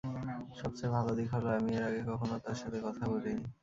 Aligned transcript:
সবচেয়ে 0.59 0.93
ভালো 0.95 1.11
দিক 1.17 1.27
হল 1.33 1.45
আমি 1.57 1.71
এর 1.77 1.83
আগে 1.89 2.01
কখনো 2.09 2.35
তার 2.43 2.57
সাথে 2.61 2.77
কথা 2.85 3.03
বলিনি। 3.11 3.45